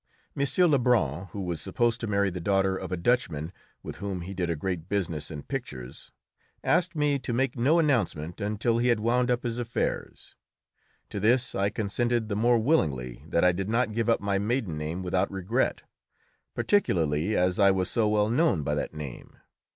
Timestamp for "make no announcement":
7.31-8.41